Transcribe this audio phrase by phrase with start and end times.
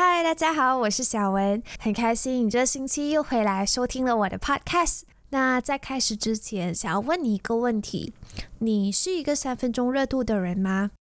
[0.00, 5.00] 嗨，大家好，我是小文，很开心你这星期又回来收听了我的 podcast。
[5.30, 8.14] 那在开始之前，想要问你一个问题：
[8.60, 10.92] 你是一个三分钟热度的人吗？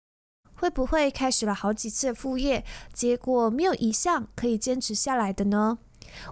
[0.55, 5.77] 会不会开始了好几次副业，结果没有一项可以坚持下来的呢？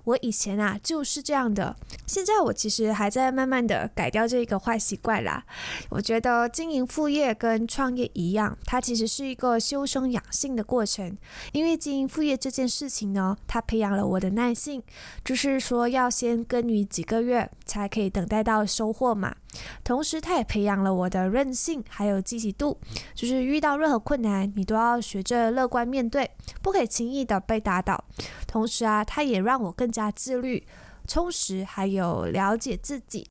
[0.04, 1.76] 我以前啊就是这样的，
[2.08, 5.44] 现在我其实还在慢慢的改掉这个坏习惯啦。
[5.90, 11.18] 我觉得经营副业跟创业一样，它其实是一个修身养性的过程。
[11.52, 14.82] 因为经营副业这件事情呢，它培养了我的耐性，
[15.24, 19.36] 就是说要先耕耘几个月，才可以等待到收获嘛。
[19.84, 22.78] 同时，它也培养了我的韧性，还有积极度，
[23.14, 26.30] 就是遇到任何困难，你都要学着乐观面对，
[26.62, 28.04] 不可以轻易的被打倒。
[28.48, 30.66] 同时啊，它也让我更加自律、
[31.08, 33.28] 充实，还有了解自己。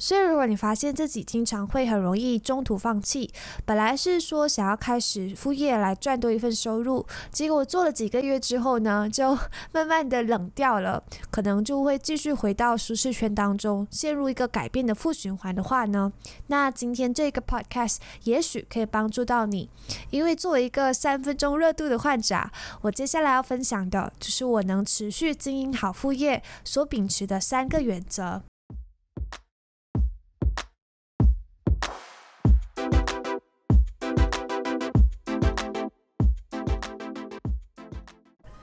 [0.00, 3.30] 所以，如果你发现自己经常会很容易中途放弃，
[3.66, 9.38] 本来是说想要开始副业来赚多一份收入，结果做了几个月之后呢，就
[9.72, 16.10] 慢慢的冷掉了，可能就会继续回到舒适圈当中，陷入一个改变的负循环的话呢，
[16.46, 19.68] 那今天这个 podcast 也许可以帮助到你，
[20.08, 28.42] 因为作为一个三分钟热度的患者，我接下来要分享的就是我能持续经营好副业所秉持的三个原则。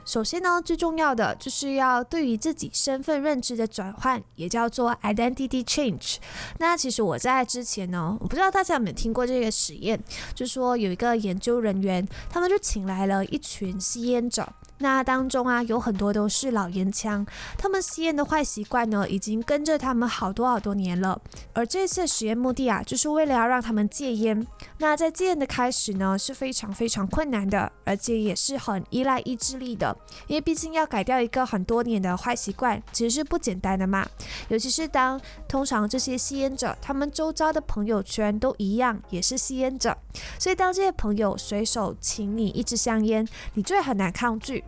[0.08, 6.16] 首先呢，最重要的就是要对于自己身份认知的转换，也叫做 identity change。
[6.58, 10.02] 那其实我在之前呢，我不知道大家有没有听过这个实验，
[10.34, 14.50] 就是说有一个研究人员，他们就请来了一群吸烟者。
[14.78, 17.26] 那当中啊，有很多都是老烟枪，
[17.56, 21.20] 他们吸烟的坏习惯呢，已经跟着他们好多好多年了。
[21.52, 24.46] 而这次实验目的啊，就是为了要让他们戒烟。
[24.78, 29.96] 那在戒烟的开始呢，是非常非常困难的，而且也是很依赖意志力的，
[30.28, 34.08] 因为毕竟要改掉一个很多年的坏习惯，其实是不简单的嘛。
[34.48, 39.96] 尤其是当通常这些吸烟者，他们周遭的朋友圈都一样，也是吸烟者，
[40.38, 44.62] 所以当这些朋友随手请你一支香烟，你就会很难抗拒。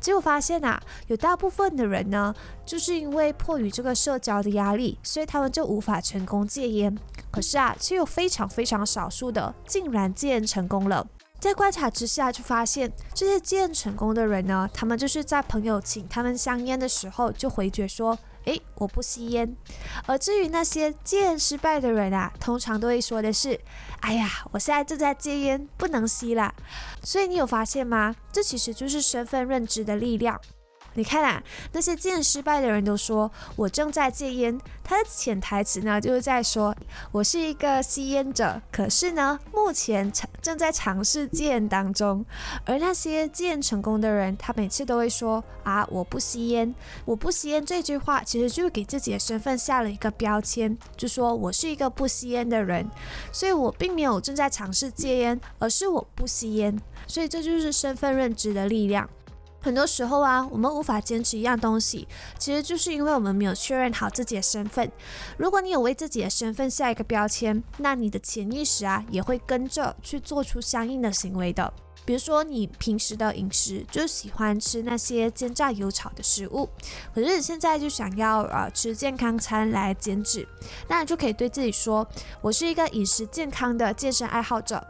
[0.00, 2.34] 结果发现啊，有大部分的人呢，
[2.66, 6.96] 就是因为迫于这个社交的压力，所以他们就无法成功戒烟。
[7.30, 11.06] 可是啊，却有非常非常少数的竟然戒烟成功了。
[11.40, 18.18] 在观察之下，就发现这些戒烟成功的人呢，他们就是在朋友请他们香烟的时候，就回绝说。
[18.44, 19.56] 诶，我不吸烟。
[20.06, 23.58] 而至于那些戒烟失败的人啊，通常都会说的是
[24.00, 26.54] ：“哎呀，我现在正在戒烟，不能吸啦。”
[27.02, 28.14] 所以你有发现吗？
[28.32, 30.40] 这其实就是身份认知的力量。
[30.94, 36.74] 你看啊，那些戒烟失败的人都说我正在戒烟，他的潜台词呢就是在说
[37.10, 42.24] 我是一个吸烟者，可是呢目前正正在尝试戒烟当中。
[42.64, 46.72] 而那些戒烟成功的人，他每次都会说啊我不吸烟，
[47.04, 52.88] 我不吸烟这句话其实就是给自己的身份下了一个标签，就说我是一个不吸烟的人，
[53.32, 56.78] 所以我并没有正在尝试戒烟，而是我不吸烟，
[57.08, 59.08] 所以这就是身份认知的力量。
[59.64, 62.06] 很多时候啊，我们无法坚持一样东西，
[62.38, 64.92] 其实就是因为我们没有确认好自己的身份。
[65.38, 71.72] 如果你有为自己的身份下一个标签，那你的潜意识啊也会跟着去做出相应的行为的。
[72.04, 76.68] 比如说，你平时的饮食就喜欢吃那些煎炸油炒的食物，
[77.14, 80.46] 可是你现在就想要呃吃健康餐来减脂，
[80.88, 82.06] 那你就可以对自己说
[82.42, 84.86] ：“我是一个饮食健康的健身爱好者。”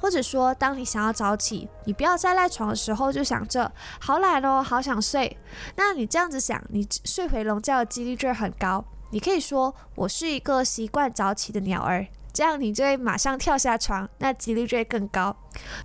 [0.00, 3.70] 或者说，当你想要早起，你不要再赖床的时候就想着
[4.00, 5.36] 好懒哦，好想睡。
[5.76, 8.84] 那你这样子想，你睡回笼觉的几率就很高。
[9.10, 12.06] 你可以说，我是一个习惯早起的鸟儿。
[12.38, 15.36] 这样你就会马上跳下床，那几率就会更高。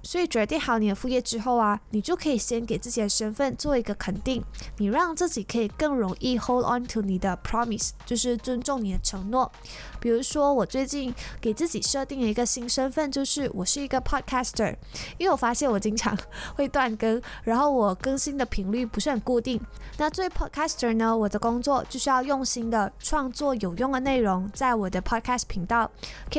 [0.03, 4.43] 所以决定好你的副业之后啊，你就可以先给自己的身份做一个肯定，
[4.77, 9.51] 你让自己可以更容易 hold on to 你的 promise，就是尊重你的承诺。
[9.99, 11.11] 比如说，我最近
[11.41, 14.75] 给自己设定了一个新身份，就是我是一个 podcaster，
[15.17, 16.15] 因为我发现我经常
[16.53, 19.59] 会断更，然后我更新的频率不是很固定。
[19.97, 25.89] 那作为 podcaster 呢，我的工作就是要用心的创作有用的内容，在我的 podcast 频道，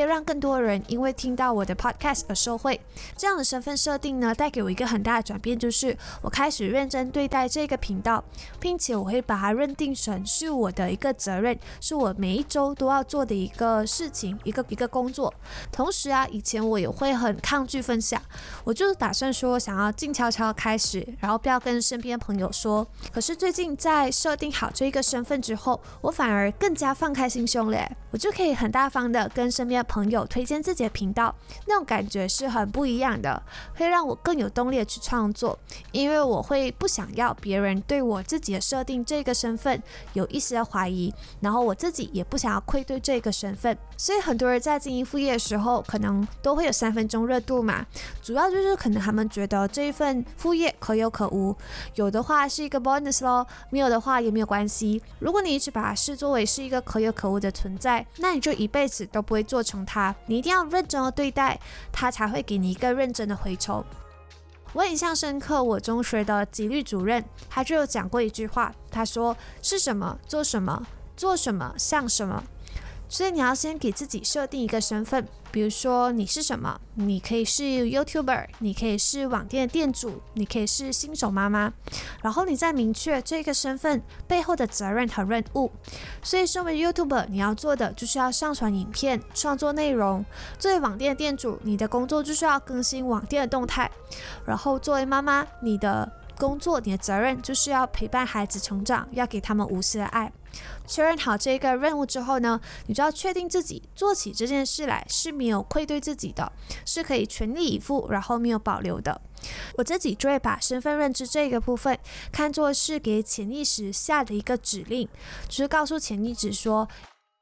[0.05, 2.81] 让更多人因为听到我的 podcast 而受惠。
[3.17, 8.25] 这样的身份设定呢，带给我一个很大的转变，就是我开始认真对待这个频道，
[8.59, 15.33] 并且我会把它认定成是我的一个责任，是我每一周都要做的一个事情，一个一个工作。
[15.71, 18.21] 同时啊，以前我也会很抗拒分享，
[18.65, 22.87] 我就打算说想要静悄悄开始，然后不要跟身边朋友说。
[23.13, 23.35] 可是。
[23.45, 31.33] 最近在设定好这一个身份之后，我反而更加放开心胸嘞，我就可以很大方的跟身边朋友推荐自己的频道，
[31.69, 33.41] 那种感觉是很不一样的，
[33.77, 35.57] 会让我更有动力去创作，
[35.93, 39.81] 因为我会不想要别人对我自己的设定这个身份
[40.15, 47.87] 有一些怀疑，然后我自己也不想要愧对这个身份，所以很多人在经营副业的时候，可能都会有三分钟热度嘛，
[48.21, 51.57] 主要就是可能他们觉得这一份副业可有可无，
[51.95, 55.01] 有的话是一个 bonus 咯，没有的话也没有关系。
[55.21, 60.15] 如果你一直把它视作为是一个可有可无的存在，那你就一辈子都不会做成他。
[60.27, 61.59] 你一定要认真的对待
[61.91, 63.83] 他，才会给你一个认真的回酬。
[64.75, 70.87] 我印象深刻，我中学的纪律主任他就有讲过一句话，他说：“是什么做什么，
[71.17, 72.45] 做什么像什么。”
[73.09, 81.73] 所以你要先给自己设定一个身份，比如说你是什么，你可以是 YouTuber，你可以是网店的店主，你可以是新手妈妈，
[82.23, 85.71] 然后你再明确这个身份背后的责任和任务。
[86.23, 90.25] 所以，身为 YouTuber，你要做的就是要上传影片、创作内容；
[90.59, 93.87] 作为网店的店主，你的工作就是要更新网店的动态；
[94.45, 100.33] 然后作为妈妈，你的工作、你的责任就是要陪伴孩子成长，要给他们无私的爱。
[100.87, 106.53] 确认好这个任务之后呢，你就要确定自己做起这件事来是没有愧对自己的，
[106.87, 109.21] 是可以全力以赴，然后没有保留的。
[109.77, 111.99] 我自己就会把身份认知这个部分
[112.31, 115.09] 看作是给潜意识下的一个指令，
[115.49, 116.89] 就是告诉潜意识说，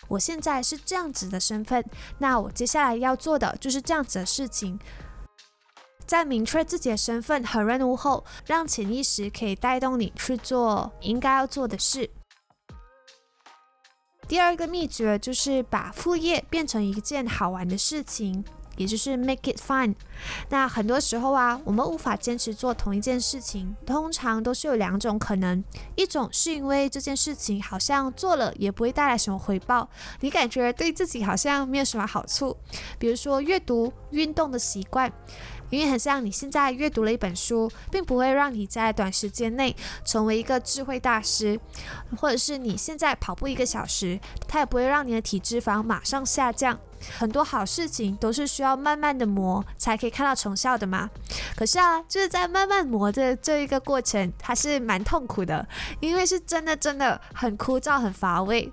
[0.08, 1.84] 我现在是这样子的身份，
[2.18, 4.78] 那我接下来要做的就是这样子的事情。
[6.06, 12.10] 在明确自己的身份和任务后，让潜意识可以带动你去做应该要做的事。
[14.28, 18.42] 第二个秘诀就是把副业变成一件好玩的事情，
[18.76, 19.94] 也就是 make it fun。
[20.48, 25.62] 那很多时候啊，我们无法坚持做同一件事情，通常都是有两种可能：
[25.96, 29.90] 一种是因为这件事情好像做了也不会带来什么回报，
[30.20, 32.56] 你感觉对自己好像没有什么好处，
[32.98, 35.12] 比如说阅读、运动的习惯。
[35.72, 39.74] 因为很像你现在阅读了一本书，并不会让你在短时间内
[40.04, 41.58] 成为一个智慧大师，
[42.18, 46.78] 或者是你现在跑步一个小时，它也不会让你的体脂肪马上下降。
[47.18, 51.10] 很多好事情都是需要慢慢的磨才可以看到成效的嘛。
[51.56, 55.66] 可是啊，就是在慢慢磨的这一个过程，它是蛮痛苦的，
[56.00, 58.70] 因为是真的真的很枯燥、很乏味。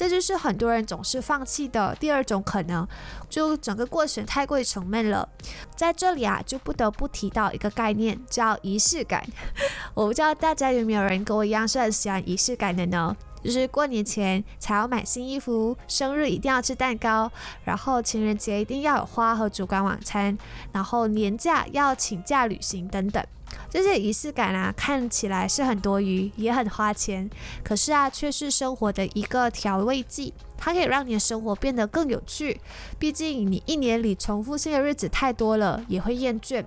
[0.00, 2.88] 这就是很多人总是放弃的第二种可能，
[3.28, 5.28] 就整个过程太过于沉闷了。
[5.76, 9.22] 在这里啊，就不得不提到一个概念，叫仪式感。
[9.92, 13.14] 我不知道大家有没有人跟我一样是很喜欢仪式感的呢？
[13.42, 17.30] 就是过年前才要买新衣服，生日一定要吃蛋糕，
[17.64, 20.36] 然后情人节一定要有花和烛光晚餐，
[20.72, 23.24] 然后年假要请假旅行等等。
[23.68, 27.28] 这些仪式感啊，看起来是很多余，也很花钱，
[27.64, 32.60] 可是啊，却是生活的一个调味剂，它可以让你的生活变得更有趣。
[32.98, 36.64] 毕竟你一年里重复性的日子太多了，也会厌倦。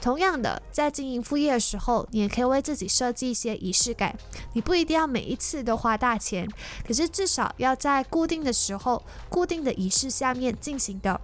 [0.00, 4.16] 同样的，在经营副业的时候，你也可以为自己设计一些仪式感。
[4.52, 6.46] 你不一定要每一次都花大钱，
[6.86, 11.20] 可是至少要在固定的时候、固定的仪式下面进行的。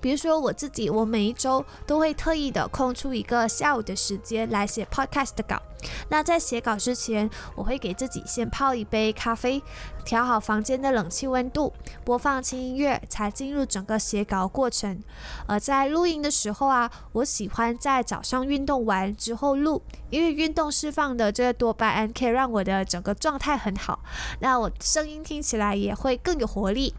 [0.00, 5.60] 比如说我自己，我每一周都会特意的空出一个下午的时间来写 podcast 的稿。
[6.08, 9.62] 那在写稿之前，我会给自己先泡一杯咖啡，
[10.04, 11.72] 调好房间的冷气温度，
[12.04, 15.02] 播放轻音乐，才进入整个写稿过程。
[15.46, 24.00] 而在录音的时候啊，我喜欢在早上运动完之后录，因为运动释放的这个多巴胺可以让我的整个状态很好，
[24.40, 26.94] 那我声音听起来也会更有活力。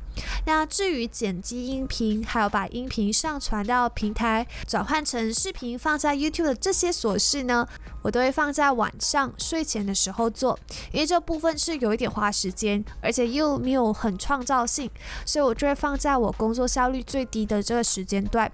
[0.45, 7.65] 那至于剪辑音频，还有把音频上传到平台，转换成视频放在 YouTube 的这些琐事呢，
[8.01, 8.69] 我都会放在。
[8.79, 10.57] 晚上睡前的时候做，
[10.93, 14.89] 因为这部分是有一点花时间，而且又没有很创造性，
[15.25, 18.49] 所以我就会放在我工作效率最低的这个时间段。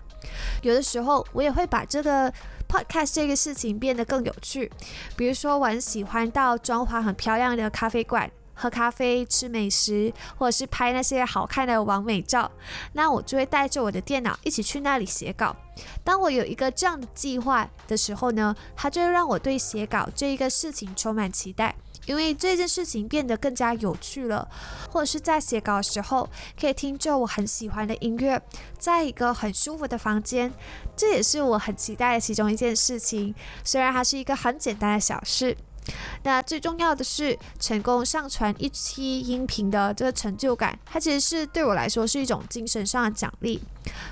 [0.64, 2.34] 有的时候我也会把这个
[2.68, 4.72] podcast 这个事情变得更有趣，
[5.16, 8.32] 比如说我很喜欢到装潢很漂亮的咖啡馆。
[8.56, 12.50] 喝咖啡、吃美食，或者是拍那些好看的完美照，
[12.94, 15.56] 那我就会带着我的电脑一起去那里写稿。
[16.04, 24.48] 当我有一个这样的计划的时候呢，它就会让我对写稿这一个事情充满期待，因为这件事情变得更加有趣了。
[24.90, 28.42] 或者是在写稿的时候，可以听着我很喜欢的音乐，
[28.80, 30.54] 在一个很舒服的房间，
[30.96, 33.36] 这也是我很期待的其中一件事情。
[33.66, 35.58] 虽然它是一个很简单的小事。
[36.24, 43.62] 那最重要的是，成功上传一期音频的这个成就感，它其实是对我来说是一种精神上的奖励。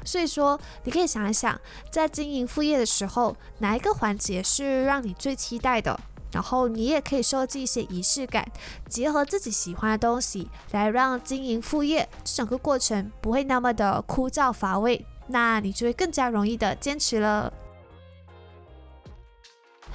[0.06, 1.60] 所以说，你可以想一想，
[1.92, 6.00] 在经营副业的时候，哪一个环节是让你最期待的？
[6.32, 8.44] 然后你也可以设计一些仪式感，
[8.90, 17.54] 结合自己喜欢的东西，来让经营副业整个过程不会那么的枯燥乏味，那你就会更加容易的坚持了。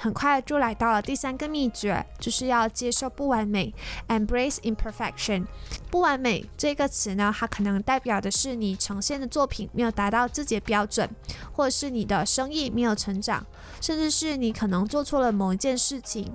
[0.01, 3.73] 很快就来到了第三个秘诀，就是要接受不完美
[4.07, 5.45] ，embrace imperfection。
[5.91, 11.09] 不完美这个词呢，它可能代表的是你呈现的作品没有达到自己的标准，
[11.51, 13.45] 或者是你的生意没有成长，
[13.81, 16.31] 甚至是你可能做错了某一件事情。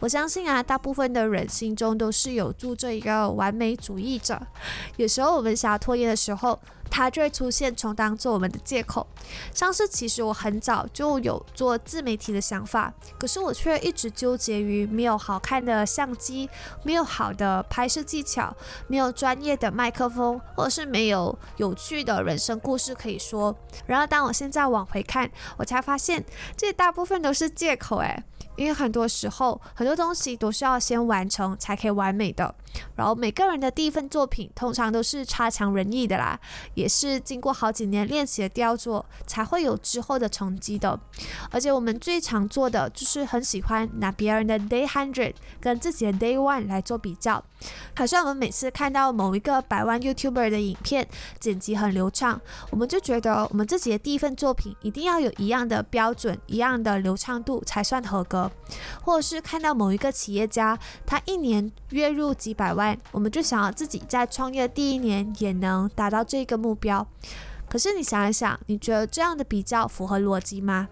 [0.00, 4.40] 我相信啊，大部分的人心中都是有住这一个完美主义者。
[4.96, 6.58] 有时候我们想要拖延的时候，
[6.92, 9.06] 它就会出现，充当做我们的借口。
[9.54, 16.50] 像是其实我很早就有做自媒体的想法，可是我却一直纠结于没有好看的相机，
[16.84, 18.54] 没有好的拍摄技巧，
[18.88, 23.56] 没有专业的麦克风，或者是没有有趣的人生故事可以说。
[23.86, 26.22] 然后当我现在往回看，我才发现
[26.54, 28.22] 这大部分都是借口诶。
[28.54, 32.54] 因为很多时候，很多东西都是要先完成才可以完美的。
[32.94, 36.38] 然后每个人的第一份作品通常都是差强人意的啦，
[36.82, 40.98] 也是经过好几年练习的雕琢才会有之后的成绩的。
[41.50, 47.44] 而且我们最常做的就是很喜欢拿别人的 day hundred 跟自己的 day one 来做比较。
[47.94, 51.06] 好像我们每次看到某一个百万 YouTuber 的影片
[51.38, 58.50] 剪辑很流畅，我们就觉得我们自己的第一份作品一定要有一样的标准、一样的流畅度才算合格。
[59.02, 67.06] 或者是看到某一个企业家，他一年月入几百万，我们就想要自己在创业第一年也能达到这个目目标。
[67.68, 70.88] 可是你想一想，你觉得这样的比较符合逻辑吗？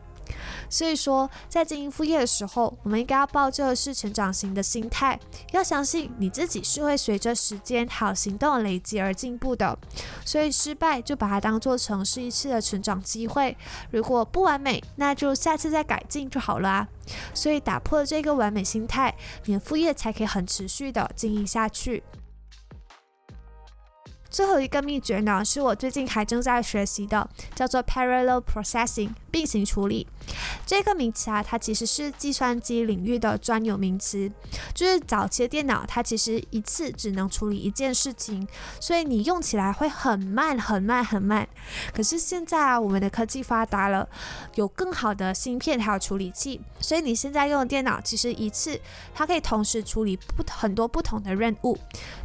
[0.69, 5.19] 所以说，在经营副业的时候，我们应该要抱着是成长型的心态，
[5.53, 9.77] 要相信你自己是会随着时间还有行动累积而进步的。
[10.25, 13.57] 所以失败就把它当做成是一次的成长机会。
[13.91, 16.89] 如果不完美，那就下次再改进就好了啊。
[17.35, 19.15] 所以打破了这个完美心态，
[19.47, 22.05] 你的副业才可以很持续的经营下去。
[24.31, 30.07] 最后一个秘诀呢，是我最近还正在学习的，叫做 parallel processing 并行处理。
[30.65, 34.31] 这个名词啊，它其实是计算机领域的专有名词。
[34.75, 38.47] 就是早期的电脑，它其实一次只能处理一件事情，
[38.81, 41.49] 所以你用起来会很慢、很慢、很慢。
[41.93, 44.09] 可是现在啊，我们的科技发达了，
[44.55, 48.81] 有更好的芯片还有处理器，所以你现在用的电脑其实一次
[49.15, 51.77] 它可以同时处理不很多不同的任务。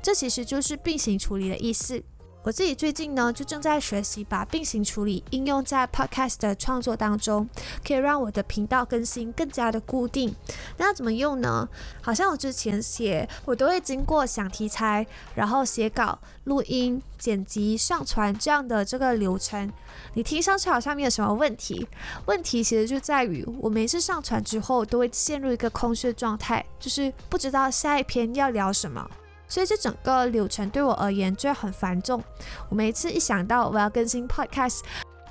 [0.01, 2.03] 这其实就是并行处理的意思。
[2.45, 7.49] 我自己最近呢，就正在学习把并行处理应用在 podcast 的创作当中，
[7.83, 10.35] 可以让我的频道更新更加的固定。
[10.77, 11.67] 那怎么用呢？
[12.03, 19.73] 好像我之前写，我都会经过想题材，然后写稿、录音、剪辑、上传这样的这个流程。
[20.13, 21.87] 你听上去好像没有什么问题，
[22.27, 29.09] 问题其实就在于我每次上传之后，都会陷入一个空虚的状态，就是不知道下一篇要聊什么。
[29.47, 32.23] 所以这整个流程对我而言就很繁重。
[32.69, 34.79] 我每次一想到我要更新 podcast，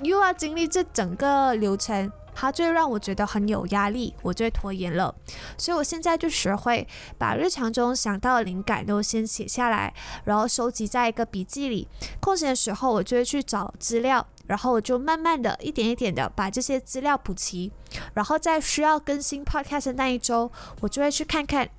[0.01, 5.13] 又要经历这整个流程，它就让我觉得很有压力，我就会拖延了。
[5.57, 9.93] 所以我现在就学会把日常中想到的灵感都先写下来，
[10.25, 11.87] 然后收集在一个笔记里。
[12.19, 17.71] 空闲的时候，我就会去找资料，然后我就慢慢的一点一点的把这些资料补齐。
[18.13, 21.69] 然后在需要更新 podcast 的那一周，我就会去看看。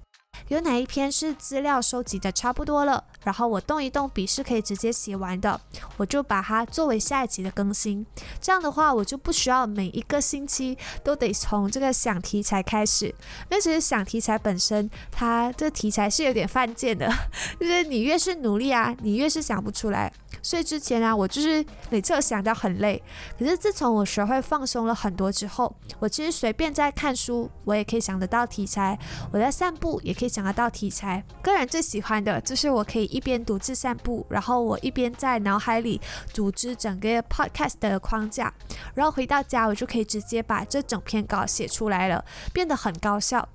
[0.48, 5.60] 有哪一篇是资料收集的差不多了，然后我动一动笔是可以直接写完的，
[5.96, 8.06] 我就把它作为下一集的更新。
[8.40, 13.14] 这样的话，我就不需要每一个星期都得从这个想题材开始。
[13.50, 17.12] 那其实想题材本身，它这题材是有点犯贱的，
[17.58, 20.12] 就是你越是努力啊，你越是想不出来。
[20.42, 23.02] 所以之前啊，我就是每次想到很累。
[23.38, 28.96] 可是自从我学会放松了很多之后，我其实随便在看书，我也可以想得到题材；
[29.32, 31.22] 我在散步，也可以想得到题材。
[31.42, 36.00] 个人最喜欢的就是我可以一边独自散步，然后我一边在脑海里
[36.32, 38.52] 组织整个 podcast 的框架，
[38.94, 43.48] 然后回到家我就可以直接把这整篇稿写出来了，变得很高效。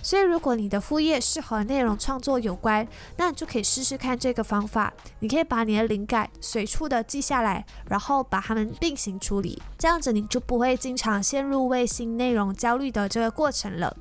[0.00, 4.92] 所以，如果你的副业是和内容创作有关，那你就可以试试看这个方法。
[5.18, 13.96] 你可以把你的灵感随处的记下来，然后把它们并行处理，这样子你就不会经常陷入为新内容焦虑的这个过程了。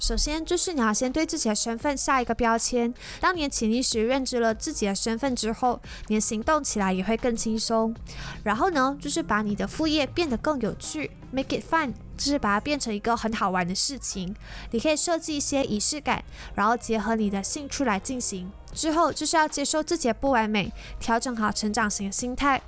[0.00, 2.92] 首先，就是你要先对自己的身份下一个标签。
[3.20, 5.78] 当你潜意识认知了自己的身份之后，
[6.08, 7.94] 你的行动起来也会更轻松。
[8.42, 14.34] 然后呢，就是把你的副业变得更有趣，make it fun，就是把它变成一个很好玩的事情。
[14.70, 18.50] 你可以设计一些仪式感，然后结合你的兴趣来进行。
[18.72, 22.62] 之后就是要接受自己的不完美，调整好成长型的心态。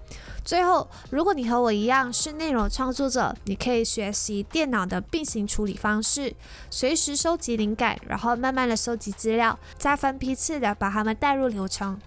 [0.45, 6.35] 最后，如果你和我一样是内容创作者，你可以学习电脑的并行处理方式，
[6.69, 12.01] 随时收集灵感，然后慢慢的收集资料，再分批次的把它们带入流程。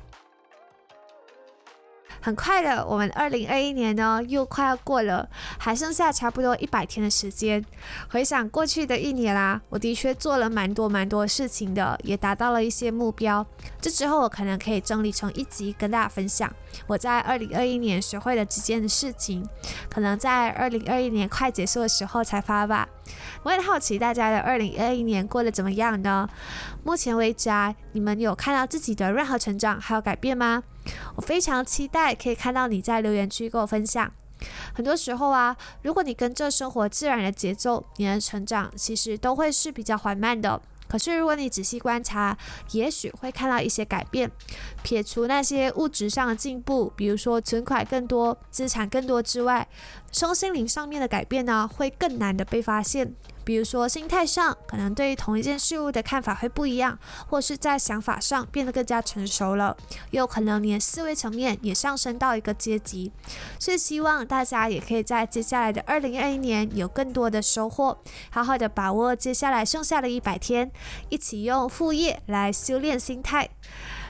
[2.25, 5.29] 很快的，我们二零二一年呢又快要过了，
[5.59, 7.63] 还剩下差不多一百天的时间。
[8.09, 13.45] 回想过去的一年啦，我的确做了蛮多蛮多事情的，也达到了一些目标。
[13.79, 16.51] 这之后我可能可以整理成一集跟大家分享
[16.87, 19.47] 我在二零二一年学会的几件的事情，
[19.87, 22.89] 可能在二零二一年快结束的时候才发吧。
[23.43, 26.27] 我很好奇大家的二零二一年过得怎么样呢？
[26.83, 30.63] 目前为止啊，你们有看到自己的任何成长还有改变吗？
[31.15, 34.11] 我非常期待可以看到你在留言区跟我分享。
[34.73, 40.61] 很多时候啊，如果你跟着生活自然的节奏，你的成长其实都会是比较缓慢的。
[40.87, 42.37] 可是如果你仔细观察，
[42.71, 44.29] 也许会看到一些改变。
[44.83, 49.67] 撇除那些物质上的进步，比如说存款更多、资产更多之外，
[50.11, 53.15] 身心灵上面的改变呢，会更难的被发现。
[53.45, 56.97] 比如说，心态上可能对于同一件事物的看法会不一样，
[57.27, 59.77] 或是在想法上变得更加成熟了，
[60.09, 63.11] 也有可能连思维层面也上升到一个阶级。
[63.59, 67.97] 所以，希望大家也可以在接下来的二零二一年有更多的收获，
[68.31, 70.71] 好好的把握接下来剩下的一百天，
[71.09, 73.47] 一起用副业来修炼心态。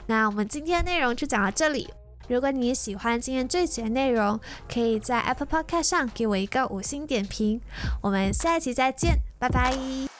[0.06, 1.92] 那我们今天的内容就讲到这里。
[2.28, 4.40] 如果你喜欢今天这期的内容，
[4.72, 7.60] 可以在 Apple Podcast 上给我一个五星点评。
[8.02, 10.15] 我们下一期再见，拜拜。